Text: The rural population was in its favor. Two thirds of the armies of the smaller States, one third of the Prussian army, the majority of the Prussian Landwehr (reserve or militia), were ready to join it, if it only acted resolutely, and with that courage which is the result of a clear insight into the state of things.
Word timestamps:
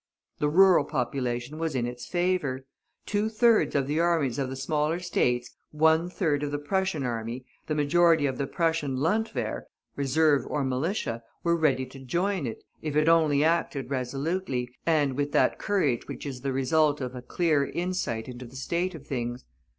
The 0.39 0.49
rural 0.49 0.83
population 0.85 1.59
was 1.59 1.75
in 1.75 1.85
its 1.85 2.07
favor. 2.07 2.65
Two 3.05 3.29
thirds 3.29 3.75
of 3.75 3.85
the 3.85 3.99
armies 3.99 4.39
of 4.39 4.49
the 4.49 4.55
smaller 4.55 4.99
States, 4.99 5.51
one 5.69 6.09
third 6.09 6.41
of 6.41 6.49
the 6.49 6.57
Prussian 6.57 7.03
army, 7.03 7.45
the 7.67 7.75
majority 7.75 8.25
of 8.25 8.39
the 8.39 8.47
Prussian 8.47 8.97
Landwehr 8.97 9.67
(reserve 9.95 10.43
or 10.47 10.63
militia), 10.63 11.21
were 11.43 11.55
ready 11.55 11.85
to 11.85 11.99
join 11.99 12.47
it, 12.47 12.63
if 12.81 12.95
it 12.95 13.07
only 13.07 13.43
acted 13.43 13.91
resolutely, 13.91 14.71
and 14.87 15.13
with 15.15 15.33
that 15.33 15.59
courage 15.59 16.07
which 16.07 16.25
is 16.25 16.41
the 16.41 16.51
result 16.51 16.99
of 16.99 17.13
a 17.13 17.21
clear 17.21 17.63
insight 17.67 18.27
into 18.27 18.47
the 18.47 18.55
state 18.55 18.95
of 18.95 19.05
things. 19.05 19.45